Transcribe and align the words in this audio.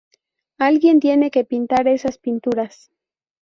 Alguien 0.57 0.99
tiene 0.99 1.29
que 1.29 1.45
pintar 1.45 1.87
esas 1.87 2.17
pinturas. 2.17 2.89